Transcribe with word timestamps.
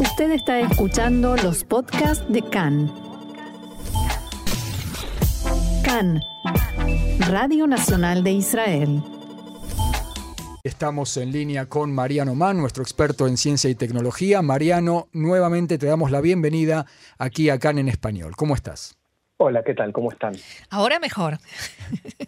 Usted 0.00 0.32
está 0.32 0.58
escuchando 0.58 1.36
los 1.36 1.62
podcasts 1.62 2.24
de 2.28 2.42
CAN. 2.42 2.92
CAN, 5.84 6.20
Radio 7.28 7.68
Nacional 7.68 8.24
de 8.24 8.32
Israel. 8.32 9.02
Estamos 10.64 11.16
en 11.16 11.30
línea 11.30 11.66
con 11.66 11.94
Mariano 11.94 12.34
Mann, 12.34 12.56
nuestro 12.56 12.82
experto 12.82 13.28
en 13.28 13.36
ciencia 13.36 13.70
y 13.70 13.76
tecnología. 13.76 14.42
Mariano, 14.42 15.06
nuevamente 15.12 15.78
te 15.78 15.86
damos 15.86 16.10
la 16.10 16.20
bienvenida 16.20 16.86
aquí 17.18 17.48
a 17.48 17.60
CAN 17.60 17.78
en 17.78 17.88
español. 17.88 18.34
¿Cómo 18.34 18.56
estás? 18.56 18.96
Hola, 19.36 19.62
¿qué 19.62 19.74
tal? 19.74 19.92
¿Cómo 19.92 20.10
están? 20.10 20.34
Ahora 20.70 20.98
mejor. 20.98 21.38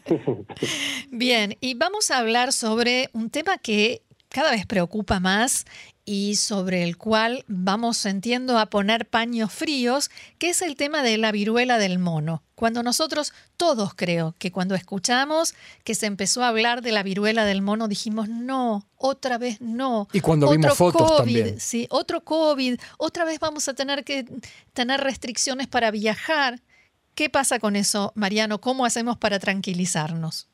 Bien, 1.10 1.56
y 1.60 1.74
vamos 1.74 2.12
a 2.12 2.18
hablar 2.18 2.52
sobre 2.52 3.10
un 3.12 3.30
tema 3.30 3.58
que 3.58 4.02
cada 4.28 4.50
vez 4.50 4.66
preocupa 4.66 5.18
más 5.18 5.64
y 6.08 6.36
sobre 6.36 6.84
el 6.84 6.96
cual 6.96 7.44
vamos, 7.48 8.06
entiendo, 8.06 8.58
a 8.58 8.66
poner 8.66 9.08
paños 9.08 9.52
fríos, 9.52 10.08
que 10.38 10.50
es 10.50 10.62
el 10.62 10.76
tema 10.76 11.02
de 11.02 11.18
la 11.18 11.32
viruela 11.32 11.78
del 11.78 11.98
mono. 11.98 12.44
Cuando 12.54 12.84
nosotros, 12.84 13.34
todos 13.56 13.92
creo, 13.94 14.34
que 14.38 14.52
cuando 14.52 14.76
escuchamos 14.76 15.54
que 15.82 15.96
se 15.96 16.06
empezó 16.06 16.44
a 16.44 16.48
hablar 16.48 16.80
de 16.80 16.92
la 16.92 17.02
viruela 17.02 17.44
del 17.44 17.60
mono, 17.60 17.88
dijimos, 17.88 18.28
no, 18.28 18.86
otra 18.96 19.36
vez 19.36 19.60
no. 19.60 20.06
Y 20.12 20.20
cuando 20.20 20.48
vimos 20.48 20.74
fotos 20.74 21.10
COVID, 21.10 21.16
también. 21.16 21.60
Sí, 21.60 21.88
otro 21.90 22.22
COVID, 22.22 22.78
otra 22.98 23.24
vez 23.24 23.40
vamos 23.40 23.68
a 23.68 23.74
tener 23.74 24.04
que 24.04 24.24
tener 24.72 25.00
restricciones 25.00 25.66
para 25.66 25.90
viajar. 25.90 26.62
¿Qué 27.16 27.28
pasa 27.30 27.58
con 27.58 27.74
eso, 27.74 28.12
Mariano? 28.14 28.60
¿Cómo 28.60 28.86
hacemos 28.86 29.18
para 29.18 29.40
tranquilizarnos? 29.40 30.48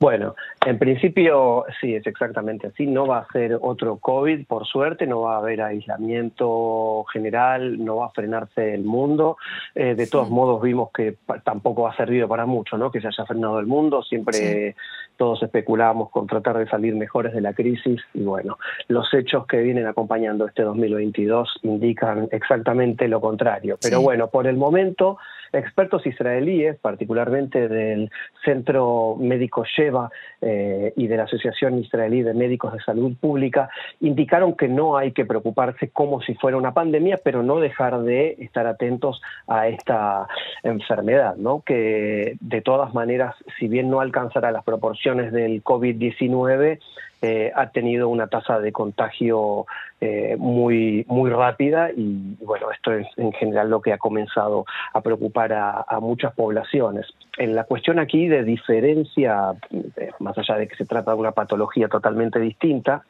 Bueno, 0.00 0.34
en 0.66 0.78
principio 0.78 1.64
sí, 1.80 1.94
es 1.94 2.06
exactamente 2.06 2.66
así. 2.66 2.86
No 2.86 3.06
va 3.06 3.18
a 3.18 3.32
ser 3.32 3.58
otro 3.60 3.98
COVID, 3.98 4.46
por 4.46 4.66
suerte, 4.66 5.06
no 5.06 5.22
va 5.22 5.36
a 5.36 5.38
haber 5.38 5.62
aislamiento 5.62 7.04
general, 7.12 7.82
no 7.82 7.96
va 7.96 8.06
a 8.06 8.10
frenarse 8.10 8.74
el 8.74 8.84
mundo. 8.84 9.36
Eh, 9.74 9.94
de 9.94 10.06
todos 10.08 10.30
modos, 10.30 10.60
vimos 10.60 10.90
que 10.92 11.16
tampoco 11.44 11.86
ha 11.86 11.96
servido 11.96 12.28
para 12.28 12.44
mucho, 12.44 12.76
¿no? 12.76 12.90
Que 12.90 13.00
se 13.00 13.06
haya 13.06 13.24
frenado 13.24 13.60
el 13.60 13.66
mundo. 13.66 14.02
Siempre 14.02 14.72
sí. 14.72 14.76
todos 15.16 15.42
especulábamos 15.42 16.10
con 16.10 16.26
tratar 16.26 16.58
de 16.58 16.66
salir 16.66 16.94
mejores 16.96 17.32
de 17.32 17.40
la 17.40 17.54
crisis 17.54 18.02
y 18.14 18.24
bueno, 18.24 18.58
los 18.88 19.12
hechos 19.14 19.46
que 19.46 19.58
vienen 19.58 19.86
acompañando 19.86 20.46
este 20.46 20.64
2022 20.64 21.60
indican 21.62 22.28
exactamente 22.32 23.06
lo 23.06 23.20
contrario. 23.20 23.78
Pero 23.80 23.98
sí. 23.98 24.04
bueno, 24.04 24.28
por 24.28 24.48
el 24.48 24.56
momento 24.56 25.18
expertos 25.54 26.06
israelíes, 26.06 26.76
particularmente 26.78 27.68
del 27.68 28.10
Centro 28.44 29.16
Médico 29.18 29.64
Sheva 29.64 30.10
eh, 30.40 30.92
y 30.96 31.06
de 31.06 31.16
la 31.16 31.24
Asociación 31.24 31.78
Israelí 31.78 32.22
de 32.22 32.34
Médicos 32.34 32.72
de 32.72 32.80
Salud 32.80 33.14
Pública, 33.20 33.70
indicaron 34.00 34.54
que 34.54 34.68
no 34.68 34.96
hay 34.96 35.12
que 35.12 35.24
preocuparse 35.24 35.88
como 35.88 36.20
si 36.20 36.34
fuera 36.34 36.56
una 36.56 36.74
pandemia, 36.74 37.20
pero 37.22 37.42
no 37.42 37.60
dejar 37.60 38.00
de 38.02 38.36
estar 38.40 38.66
atentos 38.66 39.22
a 39.46 39.68
esta 39.68 40.26
enfermedad, 40.62 41.36
¿no? 41.36 41.62
que 41.64 42.36
de 42.40 42.60
todas 42.60 42.94
maneras, 42.94 43.34
si 43.58 43.68
bien 43.68 43.90
no 43.90 44.00
alcanzará 44.00 44.50
las 44.50 44.64
proporciones 44.64 45.32
del 45.32 45.62
COVID-19, 45.62 46.78
eh, 47.22 47.50
ha 47.54 47.70
tenido 47.70 48.10
una 48.10 48.26
tasa 48.26 48.60
de 48.60 48.70
contagio 48.70 49.66
eh, 50.06 50.36
muy, 50.38 51.06
muy 51.08 51.30
rápida 51.30 51.90
y, 51.90 52.36
bueno, 52.44 52.70
esto 52.70 52.92
es 52.92 53.06
en 53.16 53.32
general 53.32 53.70
lo 53.70 53.80
que 53.80 53.90
ha 53.90 53.96
comenzado 53.96 54.66
a 54.92 55.00
preocupar 55.00 55.54
a, 55.54 55.98
muchas 55.98 56.34
poblaciones. 56.34 57.06
En 57.38 57.54
la 57.54 57.64
cuestión 57.64 57.98
aquí 57.98 58.28
de 58.28 58.44
diferencia, 58.44 59.54
eh, 59.70 60.10
más 60.18 60.36
allá 60.36 60.56
de 60.56 60.68
que 60.68 60.76
se 60.76 60.84
trata 60.84 61.12
de 61.12 61.16
una 61.16 61.32
patología 61.32 61.88
totalmente 61.88 62.38
distinta, 62.38 63.02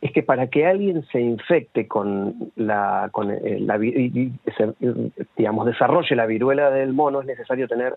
es 0.00 0.10
que 0.10 0.24
para 0.24 0.48
que 0.48 0.66
alguien 0.66 1.04
se 1.12 1.20
infecte 1.20 1.86
con 1.86 2.50
la, 2.56 3.10
con 3.12 3.28
la 3.28 3.76
y, 3.76 4.32
se, 4.56 4.74
digamos, 5.36 5.66
desarrolle 5.66 6.16
la 6.16 6.26
viruela 6.26 6.70
del 6.70 6.94
mono 6.94 7.20
es 7.20 7.26
necesario 7.26 7.68
tener 7.68 7.94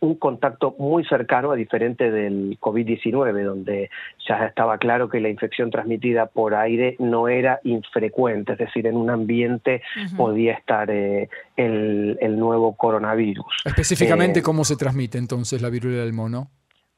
un 0.00 0.14
contacto 0.16 0.74
muy 0.78 1.04
cercano, 1.04 1.52
a 1.52 1.56
diferente 1.56 2.10
del 2.10 2.58
COVID-19, 2.58 3.44
donde 3.44 3.90
ya 4.26 4.46
estaba 4.46 4.78
claro 4.78 5.08
que 5.08 5.20
la 5.20 5.28
infección 5.28 5.70
transmitida 5.70 6.26
por 6.26 6.54
aire 6.54 6.96
no 6.98 7.28
era 7.28 7.60
infrecuente, 7.64 8.52
es 8.52 8.58
decir, 8.58 8.86
en 8.86 8.96
un 8.96 9.10
ambiente 9.10 9.82
uh 9.96 10.00
-huh. 10.00 10.16
podía 10.16 10.54
estar 10.54 10.90
eh, 10.90 11.28
el, 11.56 12.18
el, 12.20 12.38
nuevo 12.38 12.74
coronavirus. 12.76 13.46
Específicamente, 13.64 14.40
eh, 14.40 14.42
¿cómo 14.42 14.64
se 14.64 14.76
transmite 14.76 15.18
entonces 15.18 15.60
la 15.60 15.68
viruela 15.68 16.02
del 16.02 16.12
mono? 16.12 16.48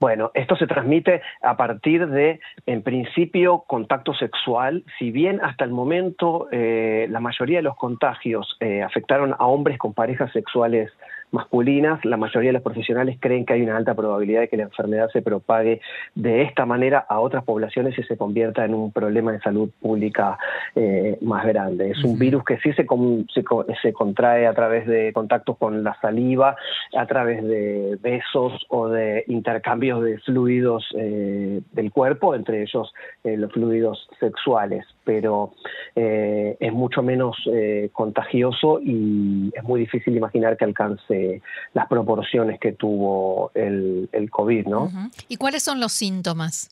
Bueno, 0.02 0.32
esto 0.34 0.56
se 0.56 0.66
transmite 0.66 1.22
a 1.42 1.56
partir 1.56 2.08
de, 2.08 2.40
en 2.66 2.82
principio, 2.82 3.62
contacto 3.68 4.12
sexual. 4.14 4.82
Si 4.98 5.12
bien 5.12 5.40
hasta 5.44 5.64
el 5.64 5.70
momento 5.70 6.48
eh, 6.50 7.06
la 7.08 7.20
mayoría 7.20 7.58
de 7.58 7.62
los 7.62 7.76
contagios 7.76 8.56
eh, 8.58 8.82
afectaron 8.82 9.32
a 9.38 9.46
hombres 9.46 9.78
con 9.78 9.94
parejas 9.94 10.32
sexuales 10.32 10.90
masculinas, 11.32 12.04
la 12.04 12.16
mayoría 12.16 12.50
de 12.50 12.54
los 12.54 12.62
profesionales 12.62 13.16
creen 13.18 13.44
que 13.44 13.54
hay 13.54 13.62
una 13.62 13.76
alta 13.76 13.94
probabilidad 13.94 14.42
de 14.42 14.48
que 14.48 14.56
la 14.56 14.64
enfermedad 14.64 15.08
se 15.12 15.22
propague 15.22 15.80
de 16.14 16.42
esta 16.42 16.66
manera 16.66 17.04
a 17.08 17.20
otras 17.20 17.44
poblaciones 17.44 17.98
y 17.98 18.02
se 18.02 18.16
convierta 18.16 18.64
en 18.64 18.74
un 18.74 18.92
problema 18.92 19.32
de 19.32 19.40
salud 19.40 19.70
pública 19.80 20.38
eh, 20.76 21.18
más 21.22 21.44
grande. 21.46 21.90
Es 21.90 22.04
un 22.04 22.18
virus 22.18 22.44
que 22.44 22.58
sí 22.58 22.72
se, 22.74 22.86
se, 23.32 23.44
se, 23.82 23.92
contrae 23.92 24.46
a 24.46 24.54
través 24.54 24.86
de 24.86 25.12
contactos 25.12 25.56
con 25.56 25.82
la 25.82 25.98
saliva, 26.00 26.56
a 26.96 27.06
través 27.06 27.42
de 27.42 27.98
besos 28.00 28.64
o 28.68 28.88
de 28.88 29.24
intercambios 29.28 30.02
de 30.02 30.18
fluidos 30.18 30.86
eh, 30.96 31.60
del 31.72 31.90
cuerpo, 31.90 32.34
entre 32.34 32.62
ellos 32.62 32.92
eh, 33.24 33.36
los 33.36 33.50
fluidos 33.52 34.08
sexuales, 34.20 34.84
pero 35.04 35.54
eh, 35.94 36.56
es 36.60 36.72
mucho 36.72 37.02
menos 37.02 37.36
eh, 37.46 37.90
contagioso 37.92 38.80
y 38.80 39.52
es 39.54 39.62
muy 39.64 39.80
difícil 39.80 40.16
imaginar 40.16 40.56
que 40.56 40.64
alcance 40.64 41.42
las 41.74 41.86
proporciones 41.88 42.58
que 42.60 42.72
tuvo 42.72 43.50
el, 43.54 44.08
el 44.12 44.30
COVID, 44.30 44.66
¿no? 44.66 44.84
Uh 44.84 44.88
-huh. 44.88 45.24
¿Y 45.28 45.36
cuáles 45.36 45.62
son 45.62 45.80
los 45.80 45.92
síntomas? 45.92 46.70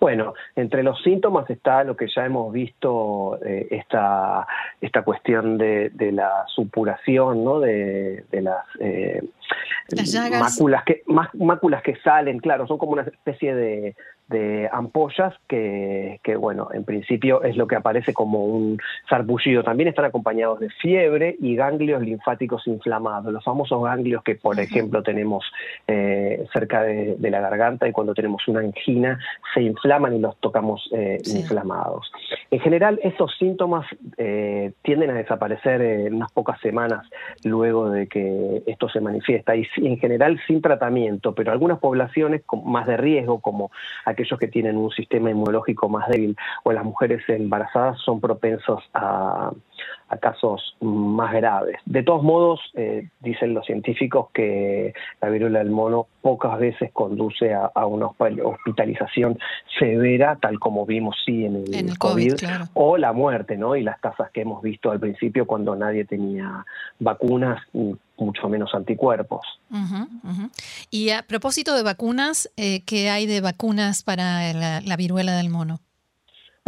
Bueno, 0.00 0.34
entre 0.54 0.84
los 0.84 1.02
síntomas 1.02 1.50
está 1.50 1.82
lo 1.82 1.96
que 1.96 2.06
ya 2.14 2.24
hemos 2.24 2.52
visto, 2.52 3.38
eh, 3.44 3.66
esta, 3.70 4.46
esta 4.80 5.02
cuestión 5.02 5.58
de, 5.58 5.90
de, 5.90 6.12
la 6.12 6.44
supuración, 6.54 7.42
¿no? 7.42 7.58
de, 7.58 8.24
de 8.30 8.42
las, 8.42 8.64
eh, 8.78 9.24
las 9.88 10.14
máculas, 10.30 10.84
que, 10.84 11.02
máculas 11.06 11.82
que 11.82 11.96
salen, 11.96 12.38
claro, 12.38 12.68
son 12.68 12.78
como 12.78 12.92
una 12.92 13.02
especie 13.02 13.54
de, 13.54 13.96
de 14.28 14.68
ampollas 14.72 15.34
que, 15.48 16.20
que, 16.22 16.36
bueno, 16.36 16.68
en 16.72 16.84
principio 16.84 17.42
es 17.42 17.56
lo 17.56 17.66
que 17.66 17.76
aparece 17.76 18.12
como 18.12 18.44
un 18.44 18.78
sarpullido. 19.08 19.62
También 19.62 19.88
están 19.88 20.04
acompañados 20.04 20.60
de 20.60 20.70
fiebre 20.70 21.36
y 21.40 21.56
ganglios 21.56 22.02
linfáticos 22.02 22.66
inflamados, 22.66 23.32
los 23.32 23.44
famosos 23.44 23.82
ganglios 23.82 24.22
que, 24.22 24.34
por 24.34 24.58
ejemplo, 24.60 25.02
tenemos 25.02 25.44
eh, 25.86 26.46
cerca 26.52 26.82
de, 26.82 27.16
de, 27.16 27.30
la 27.30 27.40
garganta 27.40 27.88
y 27.88 27.92
cuando 27.92 28.14
tenemos 28.14 28.46
una 28.48 28.60
angina 28.60 29.18
se 29.54 29.62
inflaman 29.62 30.16
y 30.16 30.20
los 30.20 30.36
tocamos 30.38 30.88
eh, 30.92 31.18
sí. 31.22 31.40
inflamados. 31.40 32.10
En 32.50 32.60
general, 32.60 33.00
estos 33.02 33.36
síntomas 33.38 33.86
eh, 34.16 34.72
tienden 34.82 35.10
a 35.10 35.14
desaparecer 35.14 35.80
en 35.80 36.14
unas 36.14 36.32
pocas 36.32 36.60
semanas 36.60 37.06
luego 37.44 37.90
de 37.90 38.06
que 38.06 38.62
esto 38.66 38.88
se 38.88 39.00
manifiesta 39.00 39.56
y 39.56 39.66
en 39.76 39.98
general 39.98 40.40
sin 40.46 40.60
tratamiento, 40.60 41.34
pero 41.34 41.52
algunas 41.52 41.78
poblaciones 41.78 42.42
más 42.64 42.86
de 42.86 42.96
riesgo, 42.96 43.40
como 43.40 43.70
aquellos 44.18 44.40
que 44.40 44.48
tienen 44.48 44.76
un 44.76 44.90
sistema 44.90 45.30
inmunológico 45.30 45.88
más 45.88 46.08
débil 46.08 46.36
o 46.64 46.72
las 46.72 46.84
mujeres 46.84 47.22
embarazadas 47.28 48.00
son 48.00 48.20
propensos 48.20 48.82
a, 48.92 49.52
a 50.08 50.16
casos 50.16 50.76
más 50.80 51.32
graves. 51.32 51.80
De 51.84 52.02
todos 52.02 52.22
modos, 52.22 52.60
eh, 52.74 53.08
dicen 53.20 53.54
los 53.54 53.66
científicos 53.66 54.28
que 54.32 54.94
la 55.20 55.28
viruela 55.28 55.58
del 55.58 55.70
mono 55.70 56.06
pocas 56.22 56.58
veces 56.58 56.90
conduce 56.92 57.52
a, 57.54 57.70
a 57.74 57.86
una 57.86 58.06
hospitalización 58.06 59.38
severa, 59.78 60.36
tal 60.40 60.58
como 60.58 60.86
vimos 60.86 61.16
sí 61.24 61.44
en 61.44 61.56
el, 61.56 61.74
en 61.74 61.88
el 61.90 61.98
COVID, 61.98 62.30
COVID 62.30 62.36
claro. 62.38 62.64
o 62.74 62.96
la 62.96 63.12
muerte, 63.12 63.56
¿no? 63.56 63.76
Y 63.76 63.82
las 63.82 64.00
tasas 64.00 64.30
que 64.30 64.42
hemos 64.42 64.62
visto 64.62 64.90
al 64.90 65.00
principio 65.00 65.46
cuando 65.46 65.76
nadie 65.76 66.04
tenía 66.04 66.64
vacunas 66.98 67.60
mucho 67.72 68.48
menos 68.48 68.74
anticuerpos. 68.74 69.46
Uh 69.70 69.76
-huh, 69.76 70.08
uh 70.24 70.30
-huh. 70.30 70.50
Y 70.90 71.10
a 71.10 71.22
propósito 71.22 71.74
de 71.74 71.82
vacunas, 71.82 72.50
eh, 72.56 72.82
¿qué 72.84 73.10
hay 73.10 73.26
de 73.26 73.40
vacunas 73.40 74.02
para 74.02 74.52
la, 74.52 74.80
la, 74.80 74.96
viruela 74.96 75.36
del 75.36 75.50
mono? 75.50 75.80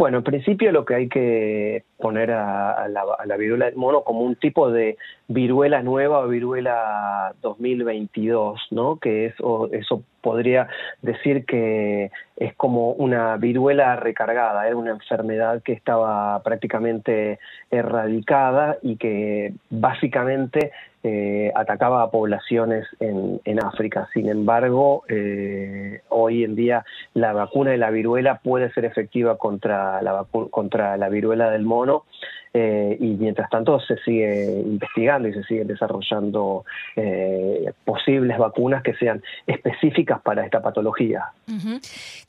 Bueno, 0.01 0.17
en 0.17 0.23
principio 0.23 0.71
lo 0.71 0.83
que 0.83 0.95
hay 0.95 1.09
que 1.09 1.83
poner 1.99 2.31
a, 2.31 2.71
a, 2.71 2.87
la, 2.87 3.03
a, 3.19 3.25
la, 3.27 3.37
del 3.37 3.75
mono 3.75 4.03
como 4.03 4.21
un 4.21 4.35
tipo 4.35 4.71
de 4.71 4.97
viruela 5.33 5.81
nueva 5.81 6.19
o 6.19 6.27
viruela 6.27 7.33
2022, 7.41 8.59
¿no? 8.71 8.97
Que 8.97 9.27
eso 9.27 10.03
podría 10.21 10.67
decir 11.01 11.45
que 11.45 12.11
es 12.37 12.53
como 12.55 12.91
una 12.91 13.37
viruela 13.37 13.95
recargada, 13.95 14.67
era 14.67 14.75
una 14.75 14.91
enfermedad 14.91 15.61
que 15.63 15.73
estaba 15.73 16.41
prácticamente 16.43 17.39
erradicada 17.69 18.77
y 18.81 18.97
que 18.97 19.53
básicamente 19.69 20.71
eh, 21.03 21.51
atacaba 21.55 22.03
a 22.03 22.11
poblaciones 22.11 22.85
en, 22.99 23.41
en, 23.45 23.63
África. 23.63 24.07
Sin 24.13 24.29
embargo, 24.29 25.03
eh, 25.09 26.01
hoy 26.09 26.43
en 26.43 26.55
día 26.55 26.85
la 27.15 27.33
vacuna 27.33 27.71
de 27.71 27.77
la 27.77 27.89
viruela 27.89 28.39
puede 28.43 28.71
ser 28.73 28.85
efectiva 28.85 29.37
contra 29.37 30.01
la, 30.03 30.25
contra 30.51 30.97
la 30.97 31.09
viruela 31.09 31.49
del 31.49 31.63
mono 31.63 32.03
eh, 32.53 32.97
y 32.99 33.07
mientras 33.15 33.49
tanto 33.49 33.79
se 33.79 33.97
sigue 33.97 34.61
investigando 34.65 35.27
y 35.27 35.33
se 35.33 35.43
siguen 35.43 35.67
desarrollando 35.67 36.65
eh, 36.95 37.71
posibles 37.85 38.37
vacunas 38.37 38.83
que 38.83 38.93
sean 38.95 39.21
específicas 39.47 40.21
para 40.21 40.45
esta 40.45 40.61
patología. 40.61 41.31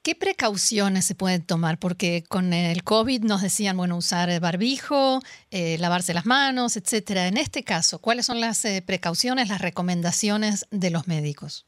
¿Qué 0.02 0.14
precauciones 0.14 1.04
se 1.04 1.14
pueden 1.14 1.44
tomar? 1.44 1.78
Porque 1.78 2.24
con 2.28 2.52
el 2.52 2.82
COVID 2.84 3.22
nos 3.22 3.42
decían, 3.42 3.76
bueno, 3.76 3.96
usar 3.96 4.28
barbijo, 4.40 5.20
lavarse 5.50 6.14
las 6.14 6.26
manos, 6.26 6.76
etcétera. 6.76 7.26
En 7.26 7.36
este 7.36 7.62
caso, 7.62 8.00
¿cuáles 8.00 8.26
son 8.26 8.40
las 8.40 8.66
precauciones, 8.86 9.48
las 9.48 9.60
recomendaciones 9.60 10.66
de 10.70 10.90
los 10.90 11.08
médicos? 11.08 11.66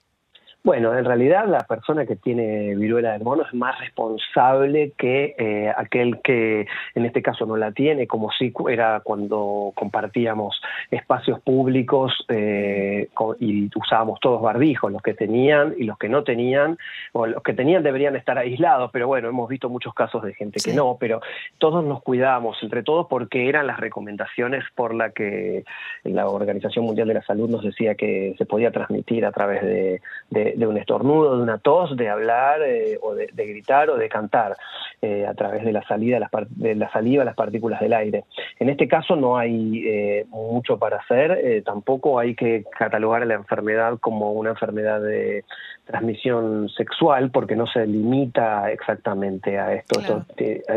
Bueno, 0.64 0.96
en 0.96 1.04
realidad 1.04 1.46
la 1.46 1.58
persona 1.58 2.06
que 2.06 2.16
tiene 2.16 2.74
viruela 2.74 3.12
del 3.12 3.22
mono 3.22 3.42
es 3.42 3.52
más 3.52 3.78
responsable 3.80 4.92
que 4.96 5.34
eh, 5.38 5.70
aquel 5.76 6.22
que 6.22 6.66
en 6.94 7.04
este 7.04 7.20
caso 7.20 7.44
no 7.44 7.58
la 7.58 7.72
tiene, 7.72 8.06
como 8.06 8.30
si 8.32 8.50
era 8.70 9.00
cuando 9.00 9.72
compartíamos 9.74 10.58
espacios 10.90 11.38
públicos 11.42 12.14
eh, 12.30 13.10
y 13.40 13.68
usábamos 13.76 14.20
todos 14.20 14.40
barbijos, 14.40 14.90
los 14.90 15.02
que 15.02 15.12
tenían 15.12 15.74
y 15.76 15.84
los 15.84 15.98
que 15.98 16.08
no 16.08 16.24
tenían, 16.24 16.78
o 17.12 17.26
los 17.26 17.42
que 17.42 17.52
tenían 17.52 17.82
deberían 17.82 18.16
estar 18.16 18.38
aislados, 18.38 18.90
pero 18.90 19.06
bueno, 19.06 19.28
hemos 19.28 19.50
visto 19.50 19.68
muchos 19.68 19.92
casos 19.92 20.22
de 20.22 20.32
gente 20.32 20.60
que 20.64 20.72
no, 20.72 20.96
pero 20.98 21.20
todos 21.58 21.84
nos 21.84 22.02
cuidábamos 22.02 22.56
entre 22.62 22.82
todos 22.82 23.06
porque 23.10 23.50
eran 23.50 23.66
las 23.66 23.78
recomendaciones 23.78 24.64
por 24.74 24.94
la 24.94 25.10
que 25.10 25.64
la 26.04 26.26
Organización 26.26 26.86
Mundial 26.86 27.08
de 27.08 27.14
la 27.14 27.22
Salud 27.22 27.50
nos 27.50 27.62
decía 27.62 27.96
que 27.96 28.34
se 28.38 28.46
podía 28.46 28.70
transmitir 28.70 29.26
a 29.26 29.32
través 29.32 29.60
de 29.60 30.00
de, 30.30 30.53
un 30.66 30.76
estornudo, 30.76 31.36
de 31.36 31.42
una 31.42 31.58
tos, 31.58 31.96
de 31.96 32.08
hablar 32.08 32.62
eh, 32.62 32.98
o 33.02 33.14
de, 33.14 33.26
gritar 33.34 33.90
o 33.90 33.96
de 33.96 34.08
cantar 34.08 34.56
eh, 35.02 35.26
a 35.26 35.34
través 35.34 35.64
de 35.64 35.72
la 35.72 35.82
salida 35.86 36.18
de 36.50 36.74
la 36.74 36.90
saliva, 36.90 37.24
las 37.24 37.34
partículas 37.34 37.80
del 37.80 37.92
aire. 37.92 38.24
En 38.58 38.68
este 38.68 38.88
caso 38.88 39.16
no 39.16 39.36
hay 39.36 39.82
eh, 39.86 40.26
mucho 40.28 40.78
para 40.78 40.98
hacer, 40.98 41.62
tampoco 41.64 42.18
hay 42.18 42.34
que 42.34 42.64
catalogar 42.76 43.22
a 43.22 43.26
la 43.26 43.34
enfermedad 43.34 43.98
como 43.98 44.32
una 44.32 44.50
enfermedad 44.50 45.00
de 45.00 45.44
transmisión 45.84 46.68
sexual 46.70 47.30
porque 47.30 47.56
no 47.56 47.66
se 47.66 47.86
limita 47.86 48.70
exactamente 48.70 49.58
a 49.58 49.74
esto. 49.74 50.24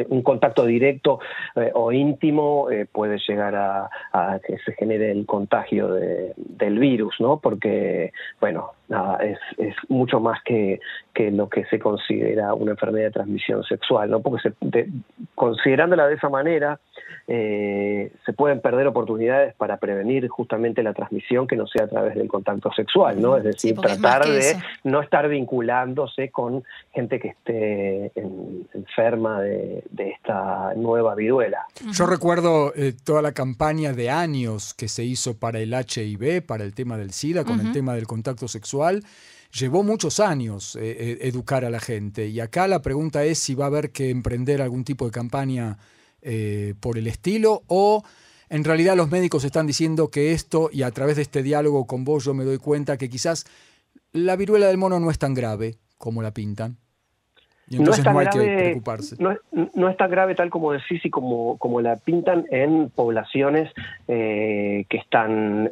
un 0.10 0.22
contacto 0.22 0.66
directo 0.66 1.20
o 1.74 1.92
íntimo 1.92 2.68
puede 2.92 3.18
llegar 3.28 3.56
a, 3.56 3.90
que 4.46 4.58
se 4.60 4.74
genere 4.74 5.12
el 5.12 5.26
contagio 5.26 5.90
del 5.94 6.80
virus, 6.80 7.16
¿no? 7.20 7.40
Porque, 7.40 8.12
bueno, 8.40 8.72
nada, 8.88 9.18
es, 9.24 9.40
es 9.58 9.76
mucho 9.90 10.20
más 10.20 10.42
que, 10.44 10.80
que, 11.14 11.32
lo 11.32 11.50
que 11.50 11.66
se 11.66 11.80
considera 11.80 12.54
una 12.54 12.72
enfermedad 12.72 13.06
de 13.06 13.12
transmisión 13.12 13.64
sexual, 13.64 14.10
¿no? 14.10 14.22
Porque 14.22 14.50
se, 14.50 14.88
considerándola 15.36 16.08
de 16.08 16.16
esa 16.16 16.30
manera, 16.30 16.80
eh, 17.28 18.12
se 18.26 18.34
pueden 18.34 18.62
perder 18.62 18.88
oportunidades 18.88 19.54
para 19.56 19.78
prevenir 19.78 20.28
justamente 20.30 20.82
la 20.84 20.94
transmisión 20.94 21.48
que 21.48 21.58
no 21.58 21.68
sea 21.68 21.86
a 21.86 21.88
través 21.88 22.16
del 22.16 22.28
contacto 22.28 22.72
sexual, 22.72 23.22
¿no? 23.22 23.38
Es 23.38 23.44
decir, 23.44 23.76
tratar 23.76 24.26
de 24.26 24.56
no 24.84 24.97
estar 25.04 25.28
vinculándose 25.28 26.30
con 26.30 26.64
gente 26.94 27.20
que 27.20 27.30
esté 27.30 28.12
enferma 28.74 29.42
de, 29.42 29.84
esta 29.98 30.74
nueva 30.76 31.16
viruela. 31.16 31.66
Yo 31.92 32.06
recuerdo 32.06 32.74
eh, 32.76 32.94
toda 33.04 33.22
la 33.22 33.34
campaña 33.34 33.94
de 33.94 34.10
años 34.10 34.74
que 34.74 34.88
se 34.88 35.04
hizo 35.04 35.38
para 35.38 35.60
el 35.60 35.74
HIV, 35.74 36.46
para 36.46 36.64
el 36.64 36.74
tema 36.74 36.98
del 36.98 37.12
SIDA, 37.12 37.44
con 37.44 37.60
el 37.60 37.72
tema 37.72 37.94
del 37.94 38.08
contacto 38.08 38.48
sexual 38.48 39.04
llevó 39.52 39.84
muchos 39.84 40.20
años 40.20 40.76
eh, 40.76 40.96
eh, 41.00 41.18
educar 41.22 41.66
a 41.66 41.70
la 41.70 41.80
gente. 41.80 42.28
Y 42.28 42.40
acá 42.40 42.68
la 42.68 42.82
pregunta 42.82 43.24
es 43.24 43.40
si 43.40 43.56
va 43.56 43.66
a 43.66 43.68
haber 43.68 43.92
que 43.92 44.10
emprender 44.10 44.62
algún 44.62 44.84
tipo 44.84 45.06
de 45.06 45.12
campaña 45.12 45.78
eh, 46.22 46.74
por 46.80 46.98
el 46.98 47.08
estilo 47.08 47.64
o 47.68 48.04
en 48.50 48.64
realidad 48.64 48.96
los 48.96 49.10
médicos 49.12 49.44
están 49.44 49.68
diciendo 49.68 50.10
que 50.10 50.32
esto, 50.32 50.70
y 50.72 50.84
a 50.84 50.92
través 50.92 51.18
de 51.18 51.22
este 51.22 51.44
diálogo 51.44 51.86
con 51.86 52.06
vos 52.06 52.24
yo 52.24 52.34
me 52.34 52.46
doy 52.46 52.58
cuenta 52.58 52.98
que 52.98 53.10
quizás 53.10 53.46
la 54.18 54.36
viruela 54.36 54.68
del 54.68 54.78
mono 54.78 55.00
no 55.00 55.10
es 55.12 55.20
tan 55.20 55.34
grave 55.34 55.76
como 55.98 56.22
la 56.22 56.32
pintan. 56.32 56.78
Y 57.70 57.76
entonces 57.78 58.06
no, 58.06 58.18
hay 58.18 58.28
que 58.28 58.40
preocuparse. 58.40 59.18
No, 59.20 59.36
no, 59.74 59.90
es 59.90 59.98
tan 59.98 60.10
grave 60.10 60.36
tal 60.36 60.50
como 60.50 60.72
decís 60.72 61.04
y 61.04 61.10
como, 61.10 61.58
como 61.58 61.82
la 61.82 61.98
pintan 61.98 62.46
en 62.50 62.90
poblaciones 62.90 63.74
que 64.08 64.86
están 64.90 65.70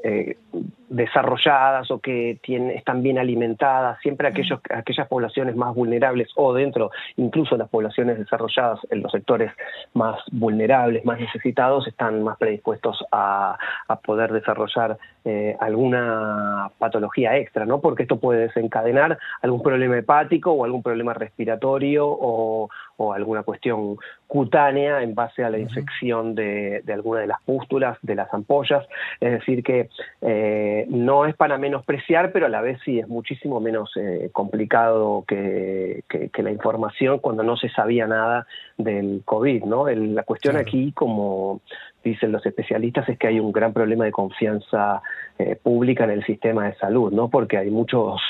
desarrolladas 0.89 1.89
o 1.91 1.99
que 1.99 2.39
tienen, 2.41 2.71
están 2.71 3.01
bien 3.01 3.17
alimentadas, 3.17 3.99
siempre 4.01 4.27
aquellos, 4.27 4.59
aquellas 4.69 5.07
poblaciones 5.07 5.55
más 5.55 5.73
vulnerables 5.73 6.29
o 6.35 6.53
dentro 6.53 6.91
incluso 7.17 7.57
las 7.57 7.69
poblaciones 7.69 8.17
desarrolladas 8.17 8.79
en 8.89 9.01
los 9.01 9.11
sectores 9.11 9.51
más 9.93 10.19
vulnerables, 10.31 11.05
más 11.05 11.19
necesitados, 11.19 11.87
están 11.87 12.23
más 12.23 12.37
predispuestos 12.37 13.03
a, 13.11 13.57
poder 14.03 14.31
desarrollar 14.33 14.97
eh, 15.23 15.55
alguna 15.59 16.69
patología 16.77 17.37
extra, 17.37 17.65
¿no? 17.65 17.79
Porque 17.79 18.03
esto 18.03 18.19
puede 18.19 18.41
desencadenar 18.47 19.17
algún 19.41 19.63
problema 19.63 19.97
hepático 19.97 20.51
o 20.51 20.65
algún 20.65 20.83
problema 20.83 21.13
respiratorio 21.13 22.05
o, 22.07 22.69
o 22.97 23.13
alguna 23.13 23.43
cuestión 23.43 23.97
cutánea 24.27 25.01
en 25.01 25.15
base 25.15 25.43
a 25.43 25.49
la 25.49 25.59
infección 25.59 26.35
de, 26.35 26.81
de, 26.83 26.93
alguna 26.93 27.21
de 27.21 27.27
las 27.27 27.41
pústulas, 27.43 27.97
de 28.01 28.15
las 28.15 28.33
ampollas. 28.33 28.85
Es 29.19 29.31
decir, 29.31 29.63
que 29.63 29.89
eh, 30.21 30.85
no 30.89 31.25
es 31.25 31.35
para 31.35 31.57
menospreciar, 31.57 32.31
pero 32.31 32.45
a 32.45 32.49
la 32.49 32.61
vez 32.61 32.79
sí 32.83 32.99
es 32.99 33.07
muchísimo 33.07 33.59
menos 33.59 33.91
eh, 33.95 34.29
complicado 34.31 35.23
que, 35.27 36.03
que, 36.07 36.43
la 36.43 36.51
información 36.51 37.19
cuando 37.19 37.41
no 37.43 37.57
se 37.57 37.69
sabía 37.69 38.07
nada 38.07 38.45
del 38.77 39.21
COVID. 39.25 39.63
¿no? 39.63 39.87
la 39.89 40.23
cuestión 40.23 40.57
aquí, 40.57 40.91
como 40.91 41.61
dicen 42.03 42.31
los 42.31 42.45
especialistas, 42.45 43.09
es 43.09 43.17
que 43.17 43.27
hay 43.27 43.39
un 43.39 43.51
gran 43.51 43.73
problema 43.73 44.05
de 44.05 44.11
confianza 44.11 45.01
eh, 45.39 45.55
pública 45.61 46.03
en 46.03 46.11
el 46.11 46.25
sistema 46.25 46.65
de 46.65 46.75
salud, 46.75 47.11
¿no? 47.11 47.29
porque 47.29 47.57
hay 47.57 47.71
muchos 47.71 48.21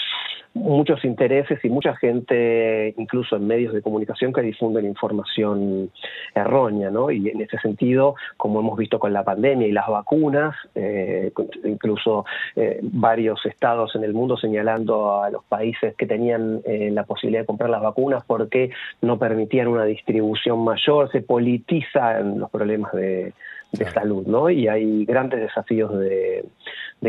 muchos 0.56 1.04
intereses 1.04 1.60
y 1.64 1.70
mucha 1.70 1.96
gente, 1.98 2.94
incluso 2.98 3.36
en 3.36 3.46
medios 3.46 3.74
de 3.74 3.82
comunicación, 3.82 4.32
que 4.34 4.42
difunden 4.42 4.86
información 4.86 5.92
errónea, 6.34 6.90
¿no? 6.90 7.12
Y 7.12 7.30
en 7.30 7.42
ese 7.42 7.60
sentido, 7.60 8.16
como 8.38 8.62
hemos 8.62 8.78
visto 8.78 8.98
con 8.98 9.12
la 9.12 9.24
pandemia 9.24 9.68
y 9.68 9.74
las 9.74 9.88
vacunas, 9.88 10.56
eh, 10.74 11.32
incluso 11.66 12.26
eh, 12.56 12.80
varios 12.82 13.46
estados 13.46 13.96
en 13.96 14.06
el 14.06 14.14
mundo 14.14 14.38
señalando 14.38 15.22
a 15.22 15.30
los 15.30 15.44
países 15.44 15.94
que 15.96 16.08
tenían 16.08 16.62
eh, 16.66 16.90
la 16.92 17.04
posibilidad 17.04 17.42
de 17.42 17.48
comprar 17.48 17.70
las 17.70 17.82
vacunas 17.82 18.24
porque 18.26 18.72
no 19.02 19.20
permitían 19.20 19.68
una 19.68 19.84
distribución 19.84 20.64
mayor, 20.64 21.12
se 21.12 21.22
politizan 21.22 22.40
los 22.40 22.50
problemas 22.50 22.94
de, 22.94 23.34
de 23.78 23.92
salud, 23.92 24.26
¿no? 24.26 24.50
Y 24.50 24.68
hay 24.68 25.06
grandes 25.06 25.42
desafíos 25.42 25.98
de, 25.98 26.46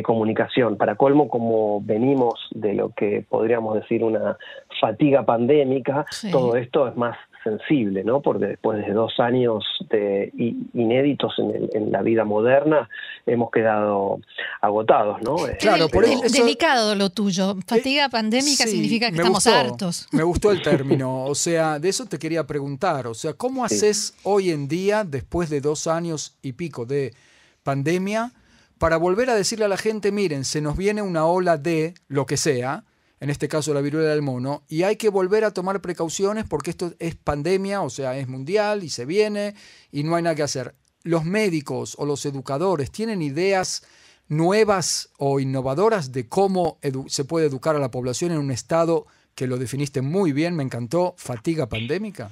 comunicación. 0.03 0.77
Para 0.77 0.97
colmo, 0.97 1.27
como 1.27 1.81
venimos 1.81 2.49
de 2.51 2.75
lo 2.75 2.91
que 2.91 3.25
podríamos 3.27 3.77
decir 3.77 4.05
una 4.05 4.37
fatiga 4.79 5.25
pandémica, 5.25 6.05
todo 6.31 6.55
esto 6.57 6.87
es 6.87 6.97
más 6.99 7.17
sensible, 7.47 8.03
¿no? 8.03 8.21
Porque 8.21 8.47
después 8.47 8.85
de 8.85 8.93
dos 8.93 9.13
años 9.19 9.65
de 9.89 10.33
inéditos 10.75 11.35
en, 11.39 11.93
la 11.93 12.03
vida 12.03 12.25
moderna, 12.25 12.89
hemos 13.25 13.51
quedado 13.53 14.21
agotados, 14.61 15.23
¿no? 15.23 15.37
Claro, 15.61 15.89
por 15.89 16.05
eso, 16.05 16.23
delicado 16.23 16.97
lo 16.97 17.11
tuyo. 17.11 17.57
Fatiga 17.67 18.09
pandémica 18.09 18.67
significa 18.67 19.11
que 19.11 19.17
estamos 19.19 19.47
hartos. 19.47 20.09
Me 20.11 20.25
gustó 20.25 20.51
el 20.51 20.61
término. 20.71 21.25
O 21.25 21.35
sea, 21.35 21.79
de 21.79 21.89
eso 21.89 22.07
te 22.07 22.19
quería 22.19 22.45
preguntar. 22.45 23.07
O 23.07 23.15
sea, 23.15 23.35
¿cómo 23.35 23.65
haces 23.65 24.15
hoy 24.25 24.51
en 24.51 24.67
día, 24.67 25.05
después 25.05 25.49
de 25.49 25.61
dos 25.61 25.87
años 25.87 26.37
y 26.43 26.53
pico 26.55 26.85
de 26.85 27.15
pandemia, 27.63 28.33
para 28.79 28.97
volver 28.97 29.31
a 29.31 29.35
decirle 29.35 29.65
a 29.65 29.69
la 29.69 29.77
gente, 29.77 30.11
miren, 30.11 30.45
se 30.45 30.61
nos 30.61 30.77
viene 30.77 31.01
una 31.03 31.27
ola 31.27 31.57
de 31.57 31.95
lo 32.09 32.27
que 32.27 32.37
sea, 32.37 32.85
en 33.21 33.31
este 33.31 33.49
caso 33.49 33.73
la 33.73 33.81
viruela 33.81 34.11
del 34.11 34.23
mono, 34.23 34.63
y 34.69 34.83
hay 34.83 34.97
que 34.97 35.09
volver 35.09 35.45
a 35.45 35.53
tomar 35.53 35.81
precauciones 35.81 36.45
porque 36.49 36.71
esto 36.71 36.95
es 36.99 37.15
pandemia, 37.15 37.83
o 37.83 37.91
sea, 37.91 38.17
es 38.19 38.29
mundial 38.29 38.85
y 38.85 38.91
se 38.91 39.05
viene 39.05 39.55
y 39.91 40.03
no 40.03 40.17
hay 40.17 40.23
nada 40.23 40.37
que 40.37 40.43
hacer. 40.43 40.75
Los 41.03 41.25
médicos 41.25 41.95
o 41.99 42.05
los 42.05 42.27
educadores 42.27 42.91
tienen 42.91 43.23
ideas 43.23 43.85
nuevas 44.29 45.11
o 45.19 45.41
innovadoras 45.41 46.13
de 46.13 46.29
cómo 46.29 46.79
se 47.07 47.25
puede 47.25 47.47
educar 47.47 47.77
a 47.77 47.81
la 47.81 47.91
población 47.91 48.33
en 48.33 48.39
un 48.39 48.51
estado 48.51 49.07
que 49.35 49.47
lo 49.47 49.59
definiste 49.59 50.03
muy 50.03 50.33
bien, 50.33 50.57
me 50.57 50.63
encantó, 50.63 51.15
fatiga 51.17 51.69
pandémica. 51.69 52.31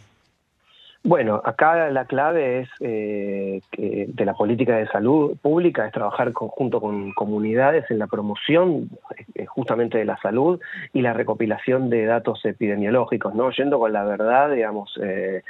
Bueno, 1.07 1.43
acá 1.45 1.91
la 1.91 2.07
clave 2.07 2.61
es 2.61 2.69
eh, 2.81 3.61
de 3.77 4.25
la 4.25 4.33
política 4.33 4.79
de 4.79 4.87
salud 4.87 5.37
pública 5.37 5.87
es 5.87 5.93
trabajar 5.93 6.33
conjunto 6.33 6.81
con 6.81 7.13
comunidades 7.13 7.85
en 7.91 7.99
la 7.99 8.07
promoción 8.07 8.89
eh, 9.35 9.45
justamente 9.45 9.99
de 9.99 10.07
la 10.07 10.17
salud 10.23 10.59
y 10.95 11.03
la 11.03 11.13
recopilación 11.13 11.91
de 11.91 12.07
datos 12.07 12.43
epidemiológicos, 12.47 13.35
¿no? 13.35 13.51
Yendo 13.51 13.79
con 13.79 13.93
la 13.93 14.05
verdad, 14.05 14.51
digamos, 14.51 14.99
eh, 15.03 15.43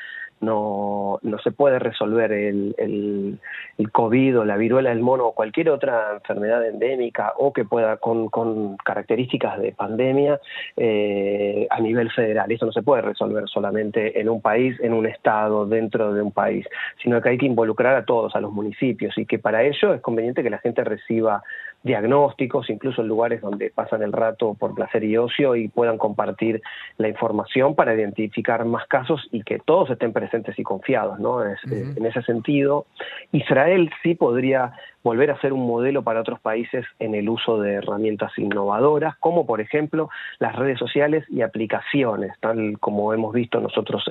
no, 0.45 1.19
no 1.23 1.39
se 1.39 1.51
puede 1.51 1.79
resolver 1.79 2.33
el, 2.33 2.75
el, 2.79 3.39
el, 3.79 3.91
COVID 3.91 4.41
o 4.41 4.45
la 4.45 4.57
viruela 4.57 4.91
del 4.91 5.01
mono 5.01 5.27
o 5.27 5.35
cualquier 5.35 5.71
otra 5.71 6.13
enfermedad 6.15 6.67
endémica 6.67 7.33
o 7.39 7.53
que 7.53 7.65
pueda 7.65 7.97
con, 7.97 8.29
con 8.29 8.77
características 8.77 9.59
de 9.61 9.73
pandemia 9.73 10.41
eh, 10.77 11.67
a 11.71 11.81
nivel 11.81 12.11
federal. 12.11 12.51
Eso 12.51 12.67
no 12.67 12.73
se 12.73 12.83
puede 12.83 13.03
resolver 13.03 13.49
solamente 13.49 14.21
en 14.21 14.29
un 14.29 14.41
país, 14.41 14.79
en 14.81 14.93
un 14.93 15.07
estado, 15.07 15.67
dentro 15.67 16.13
de 16.13 16.23
un 16.23 16.33
país, 16.33 16.67
sino 17.03 17.21
que 17.21 17.31
hay 17.31 17.39
que 17.39 17.47
involucrar 17.47 17.97
a 17.97 18.05
todos, 18.05 18.35
a 18.37 18.41
los 18.41 18.53
municipios, 18.53 19.17
y 19.19 19.27
que 19.27 19.39
para 19.39 19.63
ello 19.63 19.95
es 19.95 20.01
conveniente 20.01 20.43
que 20.43 20.51
la 20.51 20.59
gente 20.59 20.85
reciba 20.85 21.43
diagnósticos, 21.85 22.71
incluso 22.71 23.03
en 23.03 23.09
lugares 23.09 23.43
donde 23.43 23.71
pasan 23.71 24.03
el 24.03 24.13
rato 24.13 24.55
por 24.55 24.75
placer 24.75 25.05
y 25.05 25.17
ocio 25.19 25.55
y 25.55 25.69
puedan 25.69 25.99
compartir 25.99 26.63
la 26.97 27.09
información 27.09 27.75
para 27.75 27.95
identificar 27.95 28.65
más 28.65 28.87
casos 28.89 29.29
y 29.31 29.43
que 29.43 29.59
todos 29.59 29.91
estén 29.91 30.13
presentes 30.13 30.59
y 30.59 30.63
confiados, 30.63 31.21
¿no? 31.21 31.45
Es, 31.45 31.63
uh 31.65 31.69
-huh. 31.69 31.97
En 31.99 32.07
ese 32.07 32.23
sentido, 32.23 32.87
Israel 33.33 33.91
sí 34.03 34.15
podría 34.15 34.73
volver 35.05 35.31
a 35.31 35.41
ser 35.41 35.53
un 35.53 35.67
modelo 35.67 36.03
para 36.03 36.21
otros 36.21 36.41
países 36.41 36.85
en 36.99 37.15
el 37.15 37.29
uso 37.29 37.61
de 37.61 37.75
herramientas 37.75 38.33
innovadoras, 38.39 39.17
como 39.19 39.47
por 39.47 39.61
ejemplo 39.61 40.09
las 40.39 40.57
redes 40.57 40.79
sociales 40.79 41.25
y 41.29 41.43
aplicaciones, 41.43 42.33
tal 42.41 42.79
como 42.81 43.13
hemos 43.13 43.35
visto 43.35 43.61
nosotros 43.61 44.03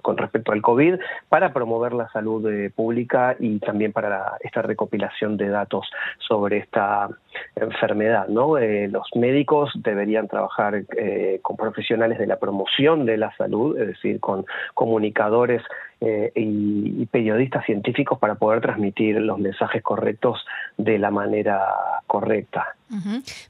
con 0.00 0.16
respecto 0.16 0.52
al 0.52 0.62
COVID, 0.62 0.94
para 1.28 1.52
promover 1.52 1.92
la 1.92 2.08
salud 2.10 2.48
eh, 2.50 2.70
pública 2.70 3.36
y 3.38 3.58
también 3.58 3.92
para 3.92 4.38
esta 4.40 4.62
recopilación 4.62 5.36
de 5.36 5.48
datos 5.48 5.90
sobre 6.18 6.58
esta 6.58 7.08
enfermedad. 7.56 8.26
Eh, 8.60 8.88
los 8.90 9.08
médicos 9.16 9.72
deberían 9.74 10.28
trabajar 10.28 10.84
eh, 10.96 11.40
con 11.42 11.56
profesionales 11.56 12.18
de 12.18 12.26
la 12.26 12.38
promoción 12.38 13.04
de 13.04 13.16
la 13.16 13.34
salud, 13.36 13.76
es 13.78 13.88
decir, 13.88 14.20
con 14.20 14.46
comunicadores 14.74 15.62
eh, 16.00 16.32
y, 16.34 17.06
periodistas 17.06 17.64
científicos 17.64 18.18
para 18.18 18.36
poder 18.36 18.60
transmitir 18.60 19.16
los 19.16 19.38
mensajes 19.38 19.82
correctos 19.82 20.44
de 20.76 20.98
la 20.98 21.10
manera 21.10 21.60
correcta. 22.06 22.76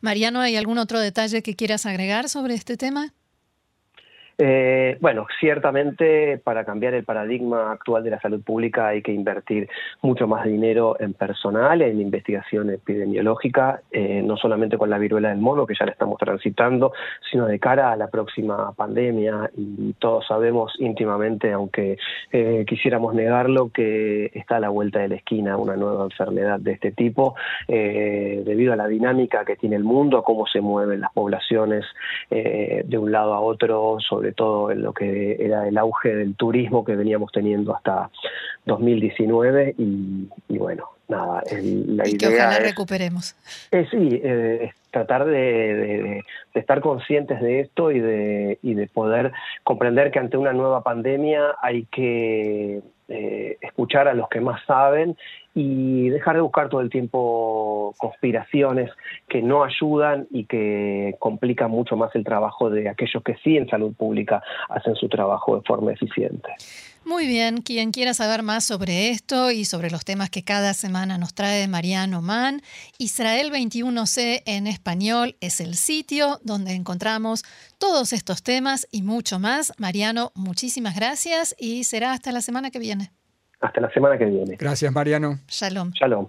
Mariano, 0.00 0.40
¿hay 0.40 0.56
algún 0.56 0.78
otro 0.78 0.98
detalle 1.00 1.42
que 1.42 1.54
quieras 1.54 1.86
agregar 1.86 2.28
sobre 2.28 2.54
este 2.54 2.76
tema? 2.76 3.12
Eh, 4.40 4.96
bueno, 5.00 5.26
ciertamente 5.40 6.38
para 6.38 6.64
cambiar 6.64 6.94
el 6.94 7.02
paradigma 7.02 7.72
actual 7.72 8.04
de 8.04 8.10
la 8.10 8.20
salud 8.20 8.40
pública 8.40 8.86
hay 8.86 9.02
que 9.02 9.10
invertir 9.10 9.68
mucho 10.00 10.28
más 10.28 10.44
dinero 10.44 10.96
en 11.00 11.12
personal, 11.12 11.82
en 11.82 12.00
investigación 12.00 12.70
epidemiológica, 12.70 13.82
eh, 13.90 14.22
no 14.24 14.36
solamente 14.36 14.78
con 14.78 14.90
la 14.90 14.98
viruela 14.98 15.30
del 15.30 15.38
mono, 15.38 15.66
que 15.66 15.74
ya 15.74 15.86
la 15.86 15.90
estamos 15.90 16.18
transitando, 16.18 16.92
sino 17.28 17.46
de 17.46 17.58
cara 17.58 17.90
a 17.90 17.96
la 17.96 18.06
próxima 18.06 18.72
pandemia. 18.74 19.50
Y 19.56 19.94
todos 19.94 20.24
sabemos 20.28 20.72
íntimamente, 20.78 21.52
aunque 21.52 21.98
eh, 22.30 22.64
quisiéramos 22.64 23.16
negarlo, 23.16 23.70
que 23.70 24.30
está 24.34 24.58
a 24.58 24.60
la 24.60 24.68
vuelta 24.68 25.00
de 25.00 25.08
la 25.08 25.16
esquina 25.16 25.56
una 25.56 25.74
nueva 25.74 26.04
enfermedad 26.04 26.60
de 26.60 26.72
este 26.72 26.92
tipo, 26.92 27.34
debido 27.66 28.72
a 28.72 28.76
la 28.76 28.86
dinámica 28.86 29.44
que 29.44 29.56
tiene 29.56 29.74
el 29.74 29.84
mundo, 29.84 30.18
a 30.18 30.22
cómo 30.22 30.46
se 30.46 30.60
mueven 30.60 31.00
las 31.00 31.12
poblaciones 31.12 31.84
de 32.30 32.98
un 32.98 33.10
lado 33.10 33.34
a 33.34 33.40
otro, 33.40 33.98
sobre 33.98 34.27
sobre 34.28 34.32
todo 34.32 34.70
en 34.70 34.82
lo 34.82 34.92
que 34.92 35.36
era 35.38 35.66
el 35.66 35.78
auge 35.78 36.14
del 36.14 36.34
turismo 36.34 36.84
que 36.84 36.96
veníamos 36.96 37.32
teniendo 37.32 37.74
hasta 37.74 38.10
2019 38.66 39.74
y, 39.78 40.28
y 40.48 40.58
bueno, 40.58 40.90
nada, 41.08 41.42
el, 41.50 41.96
la 41.96 42.06
y 42.06 42.10
idea 42.12 42.28
que 42.28 42.36
ojalá 42.36 42.56
es, 42.58 42.62
recuperemos. 42.62 43.36
Eh, 43.70 43.86
sí, 43.90 44.20
eh, 44.22 44.68
es 44.68 44.90
tratar 44.90 45.24
de, 45.24 45.32
de, 45.32 46.02
de, 46.02 46.24
estar 46.54 46.80
conscientes 46.80 47.40
de 47.40 47.60
esto 47.60 47.90
y 47.90 48.00
de, 48.00 48.58
y 48.62 48.74
de 48.74 48.86
poder 48.88 49.32
comprender 49.64 50.10
que 50.10 50.18
ante 50.18 50.36
una 50.36 50.52
nueva 50.52 50.82
pandemia 50.82 51.54
hay 51.62 51.84
que 51.84 52.82
eh, 53.08 53.56
escuchar 53.62 54.08
a 54.08 54.14
los 54.14 54.28
que 54.28 54.42
más 54.42 54.62
saben 54.66 55.16
y 55.60 56.08
dejar 56.10 56.36
de 56.36 56.40
buscar 56.40 56.68
todo 56.68 56.80
el 56.80 56.88
tiempo 56.88 57.92
conspiraciones 57.98 58.92
que 59.28 59.42
no 59.42 59.64
ayudan 59.64 60.28
y 60.30 60.44
que 60.44 61.16
complican 61.18 61.72
mucho 61.72 61.96
más 61.96 62.14
el 62.14 62.22
trabajo 62.22 62.70
de 62.70 62.88
aquellos 62.88 63.24
que 63.24 63.34
sí 63.42 63.56
en 63.56 63.68
salud 63.68 63.92
pública 63.92 64.40
hacen 64.68 64.94
su 64.94 65.08
trabajo 65.08 65.56
de 65.56 65.62
forma 65.62 65.92
eficiente. 65.92 66.48
Muy 67.04 67.26
bien, 67.26 67.62
quien 67.62 67.90
quiera 67.90 68.14
saber 68.14 68.44
más 68.44 68.64
sobre 68.64 69.10
esto 69.10 69.50
y 69.50 69.64
sobre 69.64 69.90
los 69.90 70.04
temas 70.04 70.30
que 70.30 70.44
cada 70.44 70.74
semana 70.74 71.18
nos 71.18 71.34
trae 71.34 71.66
Mariano 71.66 72.22
Mann, 72.22 72.62
Israel 72.98 73.50
21C 73.50 74.42
en 74.46 74.68
español 74.68 75.34
es 75.40 75.60
el 75.60 75.74
sitio 75.74 76.38
donde 76.44 76.74
encontramos 76.74 77.42
todos 77.78 78.12
estos 78.12 78.44
temas 78.44 78.86
y 78.92 79.02
mucho 79.02 79.40
más. 79.40 79.72
Mariano, 79.78 80.30
muchísimas 80.36 80.94
gracias 80.94 81.56
y 81.58 81.82
será 81.82 82.12
hasta 82.12 82.30
la 82.30 82.42
semana 82.42 82.70
que 82.70 82.78
viene. 82.78 83.10
Hasta 83.60 83.80
la 83.80 83.90
semana 83.92 84.16
que 84.18 84.24
viene. 84.24 84.56
Gracias, 84.56 84.92
Mariano. 84.92 85.38
Shalom. 85.48 85.90
Shalom. 85.92 86.28